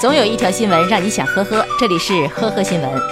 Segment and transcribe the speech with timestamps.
[0.00, 3.02] 总有一条新闻让你想呵呵，这里是呵呵新闻。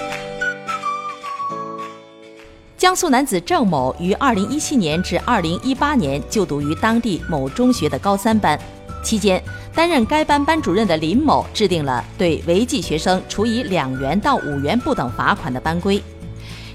[2.78, 8.56] 江苏男子郑某于2017年至2018年就读于当地某中学的高三班，
[9.02, 9.42] 期间
[9.74, 16.00] 担任该班班主任的林某制定了对违纪学生处以两元到五元不等罚款的班规。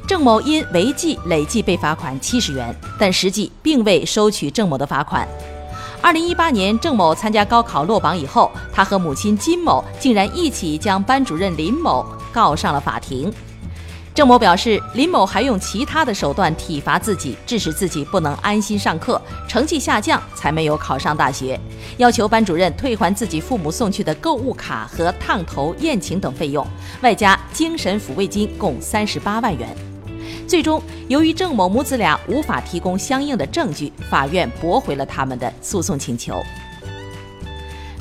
[0.05, 5.25] 郑某因违纪累计被罚款七十元，但实际并未收取郑某的罚款。
[6.03, 13.31] 二零一八年，郑某参加高考落榜以后，他和母亲金某竟然一起将班主任林某告上了法庭。
[14.13, 21.57] 郑某表示，林某还用其他的手段体罚自己，致使自己不能安心上课，成绩下降，才没有考上大学。
[21.97, 26.65] 要求班主任退还自己父母送去的购物卡和烫头、宴请等费用，
[27.01, 29.90] 外加精神抚慰金共三十八万元。
[30.51, 36.43] 最终，由于郑某母子俩无法提供相应的证据，法院驳回了他们的诉讼请求。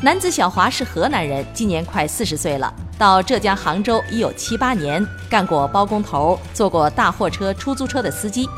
[0.02, 8.48] 男子小华是河南人，今年快四十岁了，到浙江杭州已有七八年，干过包工头，做过大货车、出租车的司机。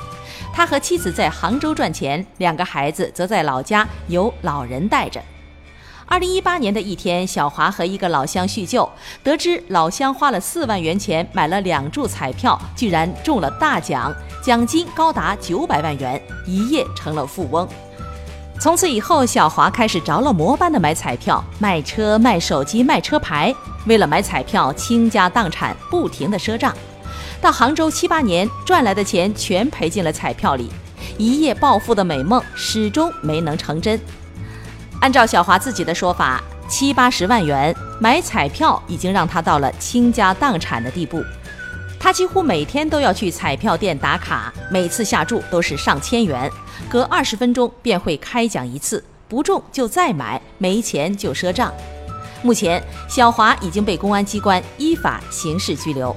[0.55, 5.20] 他和妻子在杭州赚钱，两个孩子则在老家由老人带着。
[6.13, 8.87] 二零一八年的一天，小华和一个老乡叙旧，
[9.23, 17.67] 得知老乡花了四万元钱买了两注彩票，居然中了大奖，奖金高达九百万元，一夜成了富翁。
[18.61, 23.55] 从此以后，小华开始着了魔般的买彩票、卖车、卖手机、卖车牌，
[23.87, 26.77] 为了买彩票倾家荡产，不停的赊账。
[27.41, 30.69] 到杭州七八年，赚来的钱全赔进了彩票里，
[31.17, 33.99] 一夜暴富的美梦始终没能成真。
[35.03, 41.25] 按照小华自己的说法，七八十万元买彩票已经让他到了倾家荡产的地步。
[41.98, 46.48] 他几乎每天都要去彩票店打卡，每次下注都是上千元，
[46.89, 51.75] 隔二十分钟便会开奖一次，不中就再买，没钱就赊账。
[52.41, 56.14] 目前，小华已经被公安机关依法刑事拘留。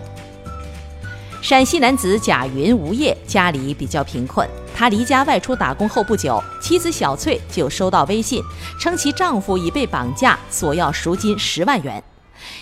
[1.42, 4.48] 陕西男子贾云无业，家里比较贫困。
[4.76, 8.44] 他离家外出打工后不久，妻子小翠就收到微信，
[8.78, 12.04] 称其丈夫已被绑架，索要赎金十万元。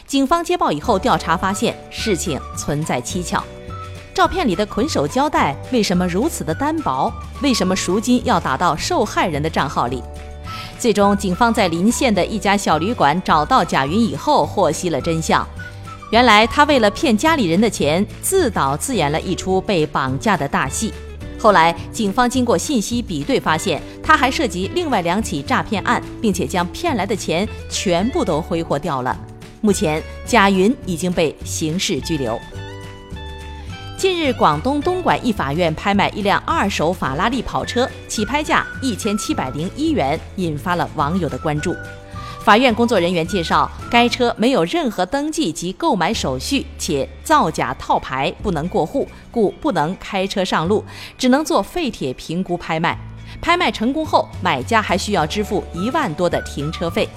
[0.06, 3.44] 警方接报以后调查发现，事情存在蹊跷。
[4.14, 7.12] 照片里的捆手胶带为什么如此的单薄？
[7.42, 10.04] 为什么赎金要打到受害人的账号里？
[10.78, 15.46] 最终，警方在临县的一家小旅馆找到贾云以后，获悉了真相。
[16.12, 20.94] 原来他为了骗家里人的钱，自导自演了一出被绑架的大戏。
[21.44, 29.14] 后来，警方经过信息比对，发现他还涉及另外两起诈骗案，并且将骗来的钱全部都挥霍掉了。
[29.60, 32.40] 目前，贾云已经被刑事拘留。
[33.98, 41.76] 近日，广东东莞一法院拍卖一辆二手法拉利跑车，起拍价一千七百零一元，引发了网友的关注。
[42.44, 50.84] 法院工作人员介绍，该车没有任何登记及购买手续，且造假套牌，不能过户，故不能开车上路，
[51.18, 53.00] 只能做废铁评估拍卖。
[53.42, 57.08] 拍卖成功后，买家还需要支付一万多的停车费。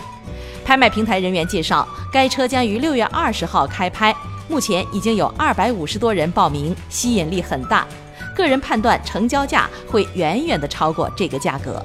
[0.64, 4.14] 拍卖平台人员介绍，该车将于六月二十号开拍，
[4.48, 7.84] 目前已经有二百五十多人报名，吸引力很大。
[8.36, 11.84] 个人判断，成交价会远远的超过这个价格。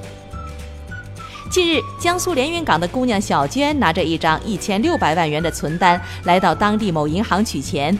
[1.52, 7.96] 近日，江苏连云港的姑娘小娟拿着一张一千六百万元的存单来到当地某银行取钱。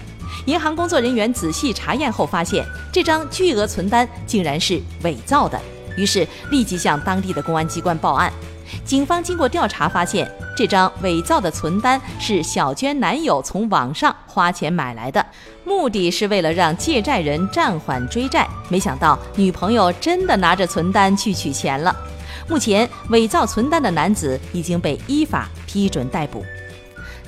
[0.47, 5.61] 银行工作人员仔细查验后发现，这张巨额存单竟然是伪造的，
[5.99, 8.33] 于是立即向当地的公安机关报案。
[8.87, 10.27] 警方经过调查发现，
[10.57, 15.23] 这张伪造的存单是小娟男友从网上花钱买来的，
[15.63, 18.49] 目的是为了让借债人暂缓追债。
[18.71, 21.95] 没想到女朋友真的拿着存单去取钱了。
[22.49, 26.45] 目前，伪造存单的男子已经被依法批准逮捕。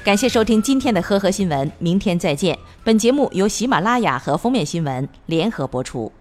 [0.04, 2.58] 感谢收听今天的呵呵新闻，明天再见。
[2.82, 6.12] 本节目由喜马拉雅和封面新闻联合播出。